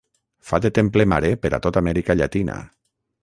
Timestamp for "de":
0.65-0.71